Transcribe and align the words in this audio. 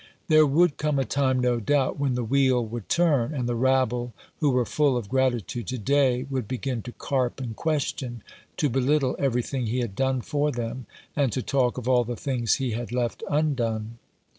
There 0.29 0.47
would 0.47 0.77
come 0.77 0.97
a 0.97 1.05
time, 1.05 1.39
no 1.39 1.59
doubt, 1.59 1.99
when 1.99 2.15
the 2.15 2.23
wheel 2.23 2.65
would 2.65 2.89
turn, 2.89 3.35
and 3.35 3.47
the 3.47 3.53
rabble 3.53 4.13
who 4.39 4.49
were 4.49 4.65
full 4.65 4.97
of 4.97 5.07
gratitude 5.09 5.67
to 5.67 5.77
day 5.77 6.23
would 6.27 6.47
begin 6.47 6.81
to 6.81 6.91
carp 6.91 7.39
and 7.39 7.55
question, 7.55 8.23
to 8.57 8.67
belittle 8.67 9.15
everything 9.19 9.67
he 9.67 9.81
had 9.81 9.95
done 9.95 10.21
for 10.21 10.51
them, 10.51 10.87
and 11.15 11.31
to 11.33 11.43
talk 11.43 11.77
of 11.77 11.87
all 11.87 12.03
the 12.03 12.15
things 12.15 12.55
he 12.55 12.71
had 12.71 12.91
left 12.91 13.21
undone. 13.29 13.99